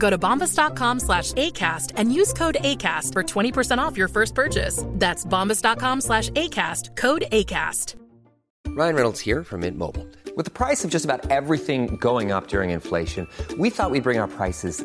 Go 0.00 0.10
to 0.10 0.18
bombas.com 0.18 1.00
slash 1.00 1.32
ACAST 1.34 1.92
and 1.96 2.12
use 2.12 2.32
code 2.32 2.56
ACAST 2.60 3.12
for 3.12 3.22
20% 3.22 3.78
off 3.78 3.96
your 3.96 4.08
first 4.08 4.34
purchase. 4.34 4.84
That's 4.86 5.24
bombas.com 5.24 6.00
slash 6.00 6.30
ACAST, 6.30 6.96
code 6.96 7.24
ACAST. 7.30 7.94
Ryan 8.68 8.94
Reynolds 8.94 9.20
here 9.20 9.42
from 9.44 9.60
Mint 9.60 9.76
Mobile. 9.76 10.06
With 10.36 10.44
the 10.44 10.52
price 10.52 10.84
of 10.84 10.90
just 10.90 11.04
about 11.04 11.28
everything 11.30 11.96
going 11.96 12.30
up 12.30 12.46
during 12.46 12.70
inflation, 12.70 13.26
we 13.58 13.68
thought 13.68 13.90
we'd 13.90 14.04
bring 14.04 14.18
our 14.18 14.28
prices 14.28 14.84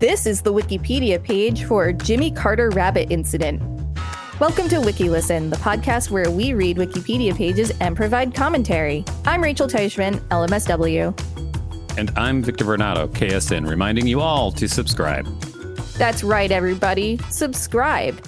This 0.00 0.26
is 0.26 0.42
the 0.42 0.52
Wikipedia 0.52 1.20
page 1.20 1.64
for 1.64 1.92
Jimmy 1.92 2.30
Carter 2.30 2.70
Rabbit 2.70 3.10
Incident. 3.10 3.60
Welcome 4.38 4.68
to 4.68 4.76
WikiListen, 4.76 5.50
the 5.50 5.56
podcast 5.56 6.12
where 6.12 6.30
we 6.30 6.54
read 6.54 6.76
Wikipedia 6.76 7.36
pages 7.36 7.72
and 7.80 7.96
provide 7.96 8.32
commentary. 8.32 9.04
I'm 9.24 9.42
Rachel 9.42 9.66
Teichman, 9.66 10.20
LMSW. 10.28 11.98
And 11.98 12.12
I'm 12.16 12.44
Victor 12.44 12.64
Varnado, 12.64 13.08
KSN, 13.08 13.68
reminding 13.68 14.06
you 14.06 14.20
all 14.20 14.52
to 14.52 14.68
subscribe. 14.68 15.26
That's 15.94 16.22
right, 16.22 16.52
everybody. 16.52 17.18
Subscribe. 17.30 18.24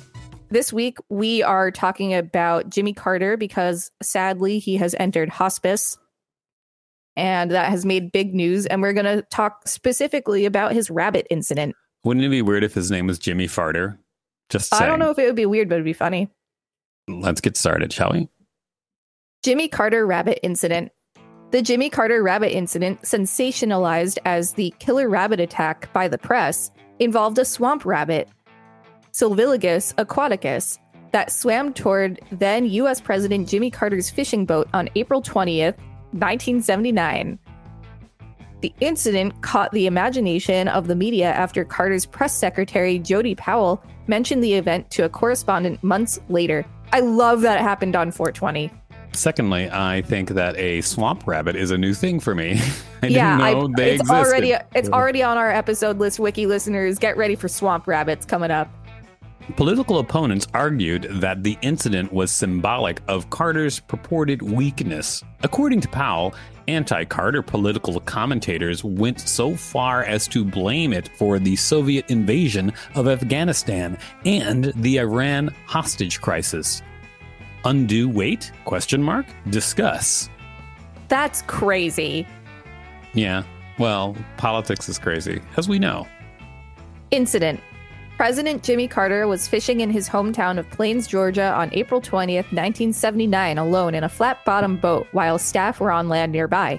This 0.49 0.73
week, 0.73 0.99
we 1.09 1.45
are 1.45 1.71
talking 1.71 2.15
about 2.15 2.69
Jimmy 2.69 2.95
Carter 2.95 3.37
because 3.37 3.93
sadly 4.03 4.59
he 4.59 4.77
has 4.79 4.97
entered 4.99 5.29
hospice. 5.29 5.97
And 7.21 7.51
that 7.51 7.69
has 7.69 7.85
made 7.85 8.13
big 8.13 8.35
news. 8.35 8.65
And 8.65 8.81
we're 8.81 8.95
going 8.95 9.05
to 9.05 9.21
talk 9.31 9.69
specifically 9.69 10.47
about 10.47 10.73
his 10.73 10.91
rabbit 10.91 11.27
incident. 11.29 11.77
Wouldn't 12.03 12.25
it 12.25 12.31
be 12.31 12.41
weird 12.41 12.65
if 12.65 12.73
his 12.73 12.91
name 12.91 13.07
was 13.07 13.19
Jimmy 13.19 13.47
Farter? 13.47 13.99
Just 14.49 14.71
saying. 14.71 14.83
I 14.83 14.87
don't 14.87 14.99
know 14.99 15.11
if 15.11 15.19
it 15.19 15.27
would 15.27 15.37
be 15.37 15.45
weird, 15.45 15.69
but 15.69 15.75
it'd 15.75 15.85
be 15.85 15.93
funny. 15.93 16.31
Let's 17.09 17.43
get 17.43 17.59
started, 17.59 17.93
shall 17.93 18.13
we? 18.13 18.29
Jimmy 19.43 19.69
Carter 19.69 20.07
Rabbit 20.07 20.41
Incident. 20.43 20.93
The 21.51 21.61
Jimmy 21.61 21.91
Carter 21.91 22.23
Rabbit 22.23 22.57
Incident, 22.57 23.03
sensationalized 23.03 24.17
as 24.25 24.55
the 24.55 24.73
killer 24.79 25.11
rabbit 25.11 25.41
attack 25.41 25.93
by 25.93 26.09
the 26.09 26.17
press, 26.17 26.71
involved 27.01 27.39
a 27.39 27.45
swamp 27.45 27.85
rabbit, 27.85 28.31
Sylvilagus 29.13 29.93
aquaticus, 29.99 30.79
that 31.13 31.31
swam 31.31 31.75
toward 31.75 32.19
then 32.31 32.65
US 32.67 33.01
President 33.01 33.47
Jimmy 33.49 33.71
Carter's 33.71 34.09
fishing 34.09 34.47
boat 34.47 34.69
on 34.73 34.89
April 34.95 35.21
20th, 35.21 35.77
1979. 36.13 37.39
The 38.61 38.75
incident 38.81 39.41
caught 39.43 39.73
the 39.73 39.87
imagination 39.87 40.69
of 40.69 40.87
the 40.87 40.95
media 40.95 41.33
after 41.33 41.65
Carter's 41.65 42.05
press 42.05 42.35
secretary, 42.35 42.99
Jody 42.99 43.35
Powell, 43.35 43.83
mentioned 44.07 44.45
the 44.45 44.55
event 44.55 44.91
to 44.91 45.05
a 45.05 45.09
correspondent 45.09 45.83
months 45.83 46.21
later. 46.29 46.67
I 46.93 47.01
love 47.01 47.41
that 47.43 47.59
it 47.59 47.63
happened 47.63 47.97
on 47.97 48.11
420. 48.11 48.71
Secondly, 49.13 49.69
I 49.71 50.03
think 50.03 50.31
that 50.31 50.57
a 50.57 50.83
swamp 50.83 51.27
rabbit 51.27 51.57
is 51.57 51.71
a 51.71 51.79
new 51.79 51.95
thing 51.95 52.21
for 52.21 52.35
me. 52.35 52.61
I 53.03 53.07
yeah, 53.07 53.39
didn't 53.39 53.53
know 53.53 53.67
I, 53.67 53.77
they 53.77 53.95
it's 53.95 54.03
existed. 54.03 54.15
already 54.15 54.55
it's 54.75 54.89
already 54.91 55.23
on 55.23 55.39
our 55.39 55.51
episode 55.51 55.99
list. 55.99 56.21
Wiki 56.21 56.47
listeners, 56.47 56.99
get 56.99 57.17
ready 57.17 57.35
for 57.35 57.49
swamp 57.49 57.87
rabbits 57.87 58.27
coming 58.27 58.51
up. 58.51 58.69
Political 59.57 59.99
opponents 59.99 60.47
argued 60.55 61.05
that 61.21 61.43
the 61.43 61.59
incident 61.63 62.13
was 62.13 62.31
symbolic 62.31 63.01
of 63.09 63.31
Carter's 63.31 63.81
purported 63.81 64.43
weakness. 64.43 65.25
According 65.43 65.81
to 65.83 65.89
Powell, 65.89 66.35
anti 66.69 67.05
Carter 67.05 67.43
political 67.43 67.99
commentators 68.01 68.85
went 68.85 69.21
so 69.21 69.57
far 69.57 70.05
as 70.05 70.29
to 70.29 70.45
blame 70.45 70.93
it 70.93 71.09
for 71.17 71.39
the 71.39 71.57
Soviet 71.57 72.11
invasion 72.11 72.73
of 72.95 73.09
Afghanistan 73.09 73.99
and 74.25 74.73
the 74.77 74.99
Iran 74.99 75.55
hostage 75.67 76.21
crisis. 76.21 76.83
Undue 77.65 78.09
weight? 78.09 78.53
Question 78.65 79.03
mark? 79.03 79.27
Discuss. 79.51 80.29
That's 81.09 81.43
crazy. 81.43 82.27
Yeah, 83.15 83.43
well, 83.79 84.17
politics 84.37 84.89
is 84.89 84.99
crazy, 84.99 85.41
as 85.57 85.69
we 85.69 85.79
know. 85.79 86.07
Incident. 87.11 87.61
President 88.21 88.63
Jimmy 88.63 88.87
Carter 88.87 89.27
was 89.27 89.49
fishing 89.49 89.81
in 89.81 89.89
his 89.89 90.07
hometown 90.07 90.59
of 90.59 90.69
Plains, 90.69 91.07
Georgia 91.07 91.55
on 91.55 91.71
April 91.73 92.03
20th, 92.03 92.53
1979, 92.53 93.57
alone 93.57 93.95
in 93.95 94.05
a 94.05 94.11
flat 94.11 94.45
bottomed 94.45 94.83
boat 94.83 95.07
while 95.13 95.39
staff 95.39 95.81
were 95.81 95.91
on 95.91 96.11
land 96.11 96.31
nearby. 96.31 96.79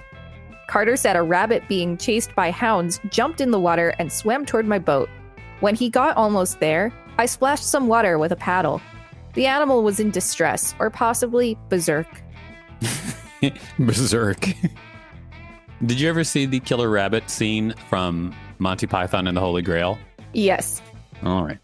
Carter 0.68 0.96
said 0.96 1.16
a 1.16 1.22
rabbit 1.22 1.66
being 1.66 1.96
chased 1.96 2.32
by 2.36 2.52
hounds 2.52 3.00
jumped 3.08 3.40
in 3.40 3.50
the 3.50 3.58
water 3.58 3.92
and 3.98 4.12
swam 4.12 4.46
toward 4.46 4.68
my 4.68 4.78
boat. 4.78 5.10
When 5.58 5.74
he 5.74 5.90
got 5.90 6.16
almost 6.16 6.60
there, 6.60 6.94
I 7.18 7.26
splashed 7.26 7.68
some 7.68 7.88
water 7.88 8.20
with 8.20 8.30
a 8.30 8.36
paddle. 8.36 8.80
The 9.34 9.46
animal 9.46 9.82
was 9.82 9.98
in 9.98 10.12
distress, 10.12 10.76
or 10.78 10.90
possibly 10.90 11.58
berserk. 11.68 12.06
Berserk. 13.80 14.46
Did 15.84 15.98
you 15.98 16.08
ever 16.08 16.22
see 16.22 16.46
the 16.46 16.60
killer 16.60 16.88
rabbit 16.88 17.28
scene 17.28 17.74
from 17.90 18.32
Monty 18.60 18.86
Python 18.86 19.26
and 19.26 19.36
the 19.36 19.40
Holy 19.40 19.62
Grail? 19.62 19.98
Yes. 20.34 20.80
All 21.22 21.44
right. 21.44 21.58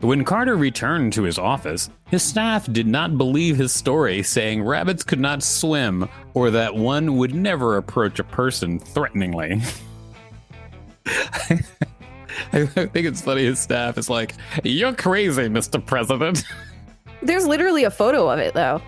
When 0.00 0.24
Carter 0.24 0.56
returned 0.56 1.12
to 1.14 1.22
his 1.24 1.38
office, 1.38 1.90
his 2.06 2.22
staff 2.22 2.70
did 2.72 2.86
not 2.86 3.18
believe 3.18 3.56
his 3.58 3.72
story, 3.72 4.22
saying 4.22 4.62
rabbits 4.62 5.02
could 5.04 5.20
not 5.20 5.42
swim 5.42 6.08
or 6.32 6.50
that 6.52 6.74
one 6.74 7.18
would 7.18 7.34
never 7.34 7.76
approach 7.76 8.18
a 8.18 8.24
person 8.24 8.78
threateningly. 8.78 9.60
I 12.52 12.64
think 12.66 12.94
it's 13.06 13.20
funny 13.20 13.44
his 13.44 13.58
staff 13.58 13.98
is 13.98 14.08
like, 14.08 14.34
You're 14.64 14.94
crazy, 14.94 15.42
Mr. 15.42 15.84
President. 15.84 16.44
There's 17.22 17.46
literally 17.46 17.84
a 17.84 17.90
photo 17.90 18.30
of 18.30 18.38
it, 18.38 18.54
though. 18.54 18.80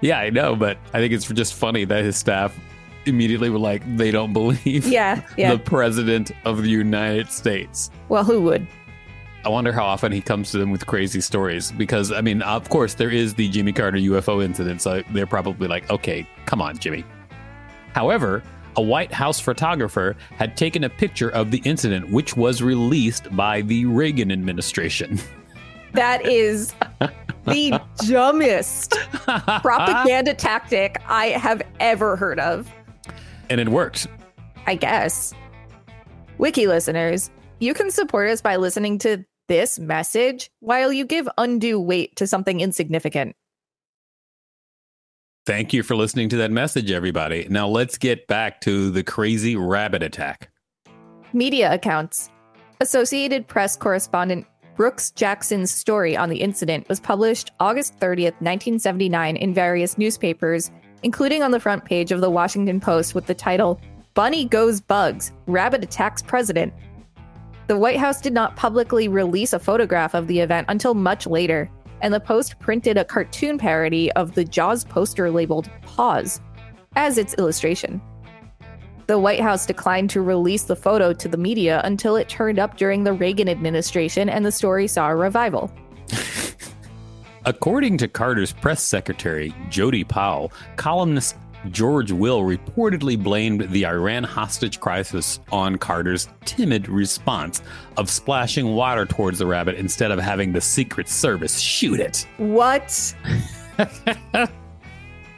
yeah, 0.00 0.18
I 0.20 0.30
know, 0.30 0.56
but 0.56 0.78
I 0.94 0.98
think 1.00 1.12
it's 1.12 1.26
just 1.28 1.54
funny 1.54 1.84
that 1.84 2.02
his 2.04 2.16
staff 2.16 2.58
immediately 3.04 3.50
were 3.50 3.58
like, 3.58 3.82
They 3.96 4.10
don't 4.10 4.32
believe 4.32 4.86
Yeah, 4.86 5.20
yeah. 5.36 5.52
the 5.52 5.58
President 5.58 6.32
of 6.44 6.62
the 6.62 6.70
United 6.70 7.30
States. 7.30 7.90
Well, 8.08 8.24
who 8.24 8.40
would? 8.42 8.66
I 9.46 9.48
wonder 9.48 9.70
how 9.70 9.84
often 9.84 10.10
he 10.10 10.20
comes 10.20 10.50
to 10.50 10.58
them 10.58 10.72
with 10.72 10.88
crazy 10.88 11.20
stories. 11.20 11.70
Because, 11.70 12.10
I 12.10 12.20
mean, 12.20 12.42
of 12.42 12.68
course, 12.68 12.94
there 12.94 13.10
is 13.10 13.32
the 13.34 13.48
Jimmy 13.48 13.72
Carter 13.72 13.96
UFO 13.96 14.44
incident. 14.44 14.82
So 14.82 15.04
they're 15.12 15.24
probably 15.24 15.68
like, 15.68 15.88
okay, 15.88 16.28
come 16.46 16.60
on, 16.60 16.76
Jimmy. 16.78 17.04
However, 17.92 18.42
a 18.74 18.82
White 18.82 19.12
House 19.12 19.38
photographer 19.38 20.16
had 20.32 20.56
taken 20.56 20.82
a 20.82 20.88
picture 20.88 21.30
of 21.30 21.52
the 21.52 21.58
incident, 21.58 22.10
which 22.10 22.36
was 22.36 22.60
released 22.60 23.34
by 23.36 23.60
the 23.62 23.86
Reagan 23.86 24.32
administration. 24.32 25.18
That 25.92 26.26
is 26.26 26.74
the 27.46 27.80
dumbest 28.06 28.90
propaganda 29.62 30.34
tactic 30.34 31.00
I 31.06 31.28
have 31.28 31.62
ever 31.80 32.16
heard 32.16 32.38
of. 32.38 32.70
And 33.48 33.58
it 33.62 33.70
worked. 33.70 34.06
I 34.66 34.74
guess. 34.74 35.32
Wiki 36.36 36.66
listeners, 36.66 37.30
you 37.60 37.72
can 37.72 37.90
support 37.90 38.28
us 38.28 38.42
by 38.42 38.56
listening 38.56 38.98
to 38.98 39.24
this 39.48 39.78
message 39.78 40.50
while 40.60 40.92
you 40.92 41.04
give 41.04 41.28
undue 41.38 41.80
weight 41.80 42.16
to 42.16 42.26
something 42.26 42.60
insignificant. 42.60 43.36
Thank 45.46 45.72
you 45.72 45.84
for 45.84 45.94
listening 45.94 46.28
to 46.30 46.36
that 46.38 46.50
message, 46.50 46.90
everybody. 46.90 47.46
Now 47.48 47.68
let's 47.68 47.98
get 47.98 48.26
back 48.26 48.60
to 48.62 48.90
the 48.90 49.04
crazy 49.04 49.54
rabbit 49.54 50.02
attack. 50.02 50.50
Media 51.32 51.72
accounts. 51.72 52.30
Associated 52.80 53.46
Press 53.46 53.76
correspondent 53.76 54.46
Brooks 54.76 55.10
Jackson's 55.12 55.70
story 55.70 56.16
on 56.16 56.28
the 56.28 56.36
incident 56.36 56.86
was 56.88 57.00
published 57.00 57.50
August 57.60 57.98
30th, 57.98 58.34
1979, 58.42 59.36
in 59.36 59.54
various 59.54 59.96
newspapers, 59.96 60.70
including 61.02 61.42
on 61.42 61.50
the 61.50 61.60
front 61.60 61.84
page 61.84 62.12
of 62.12 62.20
the 62.20 62.28
Washington 62.28 62.78
Post 62.78 63.14
with 63.14 63.26
the 63.26 63.34
title, 63.34 63.80
Bunny 64.12 64.44
Goes 64.44 64.80
Bugs 64.80 65.32
Rabbit 65.46 65.84
Attacks 65.84 66.20
President. 66.20 66.74
The 67.66 67.76
White 67.76 67.98
House 67.98 68.20
did 68.20 68.32
not 68.32 68.54
publicly 68.54 69.08
release 69.08 69.52
a 69.52 69.58
photograph 69.58 70.14
of 70.14 70.28
the 70.28 70.38
event 70.38 70.66
until 70.68 70.94
much 70.94 71.26
later, 71.26 71.68
and 72.00 72.14
the 72.14 72.20
Post 72.20 72.60
printed 72.60 72.96
a 72.96 73.04
cartoon 73.04 73.58
parody 73.58 74.12
of 74.12 74.36
the 74.36 74.44
Jaws 74.44 74.84
poster 74.84 75.32
labeled 75.32 75.68
Pause 75.82 76.40
as 76.94 77.18
its 77.18 77.34
illustration. 77.34 78.00
The 79.08 79.18
White 79.18 79.40
House 79.40 79.66
declined 79.66 80.10
to 80.10 80.20
release 80.20 80.62
the 80.62 80.76
photo 80.76 81.12
to 81.12 81.28
the 81.28 81.36
media 81.36 81.80
until 81.84 82.14
it 82.14 82.28
turned 82.28 82.60
up 82.60 82.76
during 82.76 83.02
the 83.02 83.12
Reagan 83.12 83.48
administration 83.48 84.28
and 84.28 84.46
the 84.46 84.52
story 84.52 84.86
saw 84.86 85.08
a 85.08 85.16
revival. 85.16 85.72
According 87.44 87.98
to 87.98 88.08
Carter's 88.08 88.52
press 88.52 88.82
secretary, 88.82 89.52
Jody 89.70 90.04
Powell, 90.04 90.52
columnist 90.76 91.36
George 91.72 92.12
Will 92.12 92.40
reportedly 92.40 93.22
blamed 93.22 93.70
the 93.70 93.86
Iran 93.86 94.24
hostage 94.24 94.80
crisis 94.80 95.40
on 95.50 95.76
Carter's 95.76 96.28
timid 96.44 96.88
response 96.88 97.62
of 97.96 98.10
splashing 98.10 98.74
water 98.74 99.06
towards 99.06 99.38
the 99.38 99.46
rabbit 99.46 99.76
instead 99.76 100.10
of 100.10 100.18
having 100.18 100.52
the 100.52 100.60
Secret 100.60 101.08
Service 101.08 101.58
shoot 101.58 102.00
it. 102.00 102.26
What? 102.38 103.14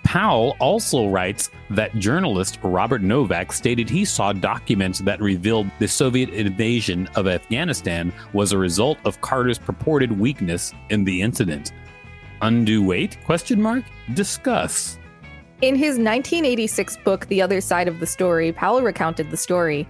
Powell 0.08 0.56
also 0.58 1.08
writes 1.08 1.50
that 1.68 1.94
journalist 1.96 2.58
Robert 2.62 3.02
Novak 3.02 3.52
stated 3.52 3.90
he 3.90 4.06
saw 4.06 4.32
documents 4.32 5.00
that 5.00 5.20
revealed 5.20 5.70
the 5.78 5.86
Soviet 5.86 6.30
invasion 6.30 7.06
of 7.14 7.28
Afghanistan 7.28 8.10
was 8.32 8.52
a 8.52 8.58
result 8.58 8.96
of 9.04 9.20
Carter's 9.20 9.58
purported 9.58 10.18
weakness 10.18 10.72
in 10.88 11.04
the 11.04 11.20
incident. 11.20 11.72
Undue 12.40 12.82
weight? 12.82 13.18
Question 13.24 13.60
mark. 13.60 13.84
Discuss. 14.14 14.97
In 15.60 15.74
his 15.74 15.98
1986 15.98 16.98
book, 16.98 17.26
The 17.26 17.42
Other 17.42 17.60
Side 17.60 17.88
of 17.88 17.98
the 17.98 18.06
Story, 18.06 18.52
Powell 18.52 18.80
recounted 18.80 19.32
the 19.32 19.36
story. 19.36 19.88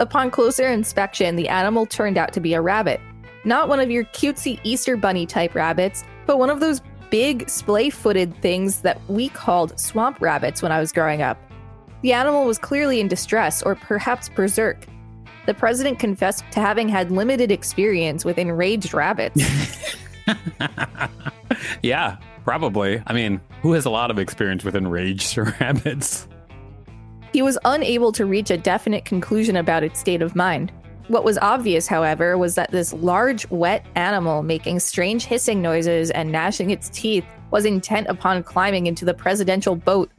Upon 0.00 0.28
closer 0.28 0.66
inspection, 0.66 1.36
the 1.36 1.48
animal 1.48 1.86
turned 1.86 2.18
out 2.18 2.32
to 2.32 2.40
be 2.40 2.52
a 2.52 2.60
rabbit. 2.60 3.00
Not 3.44 3.68
one 3.68 3.78
of 3.78 3.92
your 3.92 4.02
cutesy 4.06 4.58
Easter 4.64 4.96
bunny 4.96 5.24
type 5.24 5.54
rabbits, 5.54 6.02
but 6.26 6.40
one 6.40 6.50
of 6.50 6.58
those 6.58 6.80
big, 7.10 7.48
splay 7.48 7.90
footed 7.90 8.34
things 8.42 8.80
that 8.80 9.00
we 9.08 9.28
called 9.28 9.78
swamp 9.78 10.20
rabbits 10.20 10.62
when 10.62 10.72
I 10.72 10.80
was 10.80 10.90
growing 10.90 11.22
up. 11.22 11.38
The 12.02 12.12
animal 12.12 12.44
was 12.44 12.58
clearly 12.58 12.98
in 12.98 13.06
distress 13.06 13.62
or 13.62 13.76
perhaps 13.76 14.28
berserk. 14.28 14.84
The 15.46 15.54
president 15.54 16.00
confessed 16.00 16.42
to 16.50 16.60
having 16.60 16.88
had 16.88 17.12
limited 17.12 17.52
experience 17.52 18.24
with 18.24 18.36
enraged 18.36 18.92
rabbits. 18.92 19.40
yeah, 21.82 22.16
probably. 22.44 23.02
I 23.06 23.12
mean, 23.12 23.40
who 23.62 23.72
has 23.72 23.84
a 23.84 23.90
lot 23.90 24.10
of 24.10 24.18
experience 24.18 24.64
with 24.64 24.74
enraged 24.76 25.36
rabbits? 25.60 26.28
He 27.32 27.42
was 27.42 27.58
unable 27.64 28.12
to 28.12 28.24
reach 28.24 28.50
a 28.50 28.56
definite 28.56 29.04
conclusion 29.04 29.56
about 29.56 29.82
its 29.82 30.00
state 30.00 30.22
of 30.22 30.34
mind. 30.34 30.72
What 31.08 31.24
was 31.24 31.38
obvious, 31.38 31.86
however, 31.86 32.36
was 32.36 32.54
that 32.56 32.70
this 32.70 32.92
large, 32.92 33.48
wet 33.50 33.86
animal 33.94 34.42
making 34.42 34.80
strange 34.80 35.24
hissing 35.24 35.62
noises 35.62 36.10
and 36.10 36.30
gnashing 36.30 36.70
its 36.70 36.90
teeth 36.90 37.24
was 37.50 37.64
intent 37.64 38.08
upon 38.08 38.42
climbing 38.42 38.86
into 38.86 39.06
the 39.06 39.14
presidential 39.14 39.74
boat. 39.74 40.10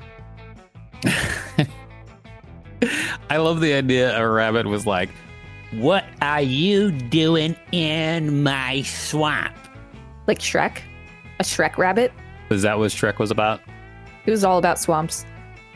I 3.29 3.37
love 3.37 3.61
the 3.61 3.73
idea 3.73 4.17
a 4.19 4.27
rabbit 4.27 4.65
was 4.65 4.87
like, 4.87 5.09
What 5.71 6.05
are 6.21 6.41
you 6.41 6.91
doing 6.91 7.55
in 7.71 8.41
my 8.41 8.81
swamp? 8.81 9.55
Like 10.25 10.39
Shrek? 10.39 10.81
A 11.39 11.43
Shrek 11.43 11.77
rabbit? 11.77 12.11
Is 12.49 12.63
that 12.63 12.77
what 12.77 12.91
Shrek 12.91 13.17
was 13.17 13.31
about? 13.31 13.61
It 14.25 14.31
was 14.31 14.43
all 14.43 14.57
about 14.57 14.77
swamps. 14.77 15.25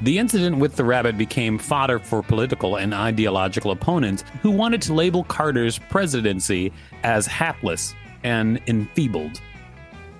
The 0.01 0.17
incident 0.17 0.57
with 0.57 0.75
the 0.75 0.83
rabbit 0.83 1.17
became 1.17 1.57
fodder 1.57 1.99
for 1.99 2.21
political 2.21 2.75
and 2.75 2.93
ideological 2.93 3.71
opponents 3.71 4.25
who 4.41 4.51
wanted 4.51 4.81
to 4.83 4.93
label 4.93 5.23
Carter's 5.23 5.79
presidency 5.79 6.73
as 7.03 7.25
hapless 7.25 7.95
and 8.23 8.59
enfeebled. 8.67 9.39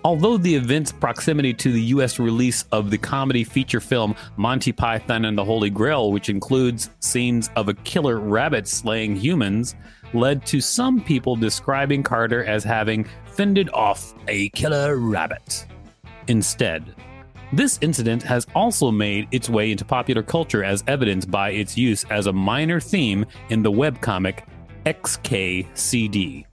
Although 0.05 0.37
the 0.37 0.55
event's 0.55 0.93
proximity 0.93 1.53
to 1.55 1.71
the 1.73 1.81
U.S. 1.81 2.19
release 2.19 2.63
of 2.71 2.89
the 2.89 2.97
comedy 2.97 3.43
feature 3.43 3.81
film 3.81 4.15
Monty 4.37 4.71
Python 4.71 5.25
and 5.25 5.37
the 5.37 5.43
Holy 5.43 5.69
Grail, 5.69 6.13
which 6.13 6.29
includes 6.29 6.89
scenes 6.99 7.49
of 7.57 7.67
a 7.67 7.73
killer 7.73 8.19
rabbit 8.19 8.67
slaying 8.67 9.15
humans, 9.15 9.75
led 10.13 10.45
to 10.47 10.61
some 10.61 11.01
people 11.01 11.35
describing 11.35 12.03
Carter 12.03 12.43
as 12.45 12.63
having 12.63 13.07
fended 13.25 13.69
off 13.71 14.13
a 14.27 14.49
killer 14.49 14.97
rabbit. 14.97 15.65
Instead, 16.27 16.95
this 17.51 17.77
incident 17.81 18.23
has 18.23 18.47
also 18.55 18.89
made 18.89 19.27
its 19.31 19.49
way 19.49 19.71
into 19.71 19.85
popular 19.85 20.23
culture 20.23 20.63
as 20.63 20.83
evidenced 20.87 21.29
by 21.29 21.51
its 21.51 21.77
use 21.77 22.03
as 22.09 22.25
a 22.25 22.33
minor 22.33 22.79
theme 22.79 23.25
in 23.49 23.61
the 23.61 23.71
webcomic 23.71 24.43
XKCD. 24.85 26.45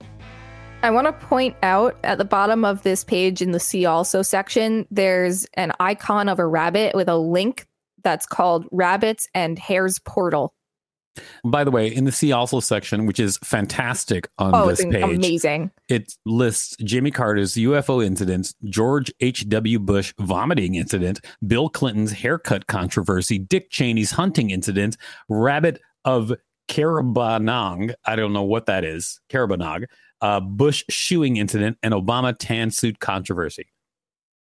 I 0.83 0.91
want 0.91 1.07
to 1.07 1.13
point 1.27 1.57
out 1.63 1.97
at 2.05 2.19
the 2.19 2.25
bottom 2.25 2.65
of 2.65 2.83
this 2.83 3.05
page 3.05 3.43
in 3.43 3.53
the 3.53 3.61
See 3.61 3.85
Also 3.87 4.23
section, 4.23 4.87
there's 4.91 5.47
an 5.55 5.73
icon 5.79 6.29
of 6.29 6.39
a 6.39 6.47
rabbit 6.47 6.95
with 6.95 7.09
a 7.09 7.19
link 7.19 7.67
that's 8.03 8.27
called 8.27 8.67
Rabbits 8.71 9.29
and 9.35 9.59
Hares 9.59 9.99
Portal. 9.99 10.55
By 11.45 11.65
the 11.65 11.71
way, 11.71 11.89
in 11.89 12.05
the 12.05 12.13
See 12.13 12.33
Also 12.33 12.61
section, 12.61 13.07
which 13.07 13.21
is 13.21 13.39
fantastic 13.39 14.29
on 14.39 14.55
oh, 14.55 14.69
this 14.69 14.85
page, 14.85 15.17
amazing. 15.17 15.71
it 15.89 16.15
lists 16.27 16.77
Jimmy 16.85 17.11
Carter's 17.11 17.55
UFO 17.55 18.05
incidents, 18.05 18.55
George 18.65 19.13
H.W. 19.21 19.79
Bush 19.79 20.13
vomiting 20.19 20.75
incident, 20.75 21.21
Bill 21.47 21.69
Clinton's 21.69 22.13
haircut 22.13 22.67
controversy, 22.67 23.39
Dick 23.39 23.71
Cheney's 23.71 24.13
hunting 24.13 24.51
incident, 24.51 24.97
Rabbit 25.29 25.81
of 26.05 26.33
Karabanong, 26.69 27.95
I 28.05 28.17
don't 28.17 28.33
know 28.33 28.45
what 28.45 28.67
that 28.67 28.85
is, 28.85 29.21
Caerbannog, 29.29 29.87
uh, 30.21 30.41
Bush 30.41 30.85
shoeing 30.89 31.37
incident, 31.37 31.79
and 31.83 31.93
Obama 31.93 32.35
tan 32.39 32.71
suit 32.71 33.01
controversy. 33.01 33.69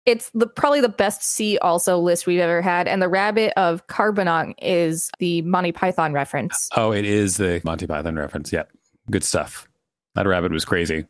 It's 0.05 0.29
the 0.33 0.47
probably 0.47 0.81
the 0.81 0.89
best 0.89 1.23
See 1.23 1.57
Also 1.59 1.97
list 1.97 2.27
we've 2.27 2.39
ever 2.39 2.61
had, 2.61 2.87
and 2.87 3.01
the 3.01 3.07
rabbit 3.07 3.53
of 3.57 3.87
Carbonong 3.87 4.53
is 4.61 5.09
the 5.19 5.41
Monty 5.43 5.71
Python 5.71 6.11
reference. 6.11 6.69
Oh, 6.75 6.91
it 6.91 7.05
is 7.05 7.37
the 7.37 7.61
Monty 7.63 7.87
Python 7.87 8.15
reference. 8.15 8.51
Yep. 8.51 8.69
Good 9.09 9.23
stuff. 9.23 9.67
That 10.15 10.27
rabbit 10.27 10.51
was 10.51 10.65
crazy. 10.65 11.05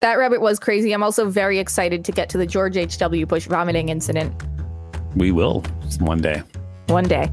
That 0.00 0.18
rabbit 0.18 0.42
was 0.42 0.58
crazy. 0.58 0.92
I'm 0.92 1.02
also 1.02 1.30
very 1.30 1.58
excited 1.58 2.04
to 2.04 2.12
get 2.12 2.28
to 2.30 2.38
the 2.38 2.46
George 2.46 2.76
H.W. 2.76 3.24
Bush 3.24 3.46
vomiting 3.46 3.88
incident 3.88 4.34
We 5.16 5.32
will 5.32 5.62
one 6.00 6.20
day. 6.20 6.42
one 6.88 7.04
day. 7.04 7.30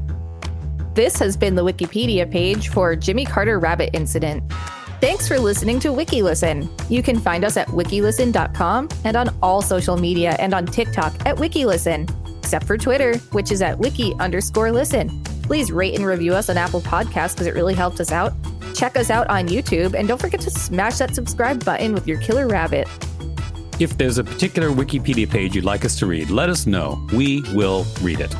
This 0.94 1.18
has 1.18 1.36
been 1.36 1.54
the 1.54 1.64
Wikipedia 1.64 2.30
page 2.30 2.68
for 2.68 2.96
Jimmy 2.96 3.24
Carter 3.26 3.58
Rabbit 3.58 3.90
Incident. 3.92 4.42
Thanks 5.02 5.26
for 5.26 5.36
listening 5.36 5.80
to 5.80 5.88
WikiListen. 5.88 6.70
You 6.88 7.02
can 7.02 7.18
find 7.18 7.44
us 7.44 7.56
at 7.56 7.66
wikilisten.com 7.66 8.88
and 9.02 9.16
on 9.16 9.36
all 9.42 9.60
social 9.60 9.96
media 9.96 10.36
and 10.38 10.54
on 10.54 10.64
TikTok 10.64 11.12
at 11.26 11.36
WikiListen, 11.38 12.38
except 12.38 12.68
for 12.68 12.78
Twitter, 12.78 13.16
which 13.32 13.50
is 13.50 13.62
at 13.62 13.76
wiki 13.76 14.14
underscore 14.20 14.70
listen. 14.70 15.24
Please 15.42 15.72
rate 15.72 15.96
and 15.96 16.06
review 16.06 16.34
us 16.34 16.48
on 16.48 16.56
Apple 16.56 16.80
Podcasts 16.80 17.32
because 17.32 17.48
it 17.48 17.54
really 17.54 17.74
helps 17.74 17.98
us 17.98 18.12
out. 18.12 18.32
Check 18.76 18.96
us 18.96 19.10
out 19.10 19.26
on 19.26 19.48
YouTube 19.48 19.94
and 19.94 20.06
don't 20.06 20.20
forget 20.20 20.40
to 20.42 20.50
smash 20.50 20.98
that 20.98 21.16
subscribe 21.16 21.64
button 21.64 21.94
with 21.94 22.06
your 22.06 22.20
killer 22.20 22.46
rabbit. 22.46 22.86
If 23.80 23.98
there's 23.98 24.18
a 24.18 24.24
particular 24.24 24.68
Wikipedia 24.68 25.28
page 25.28 25.56
you'd 25.56 25.64
like 25.64 25.84
us 25.84 25.98
to 25.98 26.06
read, 26.06 26.30
let 26.30 26.48
us 26.48 26.64
know. 26.64 27.04
We 27.12 27.42
will 27.54 27.86
read 28.02 28.20
it. 28.20 28.32